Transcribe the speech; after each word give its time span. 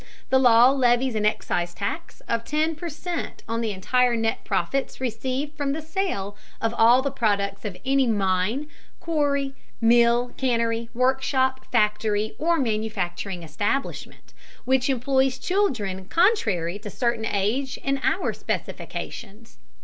The 0.31 0.39
law 0.39 0.71
levies 0.71 1.13
an 1.13 1.27
excise 1.27 1.75
tax 1.75 2.21
of 2.21 2.43
ten 2.43 2.73
per 2.75 2.89
cent 2.89 3.43
on 3.47 3.61
the 3.61 3.69
entire 3.69 4.15
net 4.15 4.43
profits 4.43 4.99
received 4.99 5.55
from 5.55 5.73
the 5.73 5.79
sale 5.83 6.35
of 6.59 6.73
all 6.73 7.03
the 7.03 7.11
products 7.11 7.65
of 7.65 7.77
any 7.85 8.07
mine, 8.07 8.67
quarry, 8.99 9.53
mill, 9.79 10.33
cannery, 10.37 10.89
workshop, 10.95 11.67
factory, 11.71 12.33
or 12.39 12.57
manufacturing 12.57 13.43
establishment, 13.43 14.33
which 14.65 14.89
employs 14.89 15.37
children 15.37 16.05
contrary 16.05 16.79
to 16.79 16.89
certain 16.89 17.23
age 17.25 17.77
and 17.83 17.99
hour 18.03 18.33
specifications. 18.33 19.59